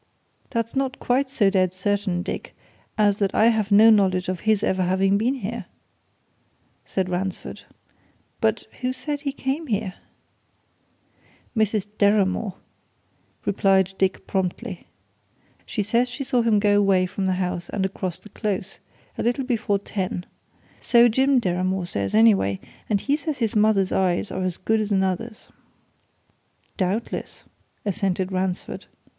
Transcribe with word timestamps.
"That's 0.49 0.75
not 0.75 0.99
quite 0.99 1.29
so 1.29 1.51
dead 1.51 1.75
certain, 1.75 2.23
Dick, 2.23 2.55
as 2.97 3.17
that 3.17 3.35
I 3.35 3.49
have 3.49 3.71
no 3.71 3.91
knowledge 3.91 4.29
of 4.29 4.39
his 4.39 4.63
ever 4.63 4.81
having 4.81 5.15
been 5.15 5.35
here," 5.35 5.65
said 6.83 7.07
Ransford. 7.07 7.65
"But 8.39 8.65
who 8.81 8.93
says 8.93 9.21
he 9.21 9.31
came 9.31 9.67
here?" 9.67 9.93
"Mrs. 11.55 11.87
Deramore," 11.99 12.55
replied 13.45 13.93
Dick 13.99 14.25
promptly. 14.25 14.87
"She 15.67 15.83
says 15.83 16.09
she 16.09 16.23
saw 16.23 16.41
him 16.41 16.57
go 16.57 16.75
away 16.79 17.05
from 17.05 17.27
the 17.27 17.33
house 17.33 17.69
and 17.69 17.85
across 17.85 18.17
the 18.17 18.29
Close, 18.29 18.79
a 19.19 19.21
little 19.21 19.43
before 19.45 19.77
ten. 19.77 20.25
So 20.79 21.09
Jim 21.09 21.39
Deramore 21.39 21.85
says, 21.85 22.15
anyway 22.15 22.59
and 22.89 22.99
he 23.01 23.15
says 23.15 23.37
his 23.37 23.55
mother's 23.55 23.91
eyes 23.91 24.31
are 24.31 24.41
as 24.41 24.57
good 24.57 24.79
as 24.79 24.89
another's." 24.91 25.49
"Doubtless!" 26.75 27.43
assented 27.85 28.31
Ransford. 28.31 28.87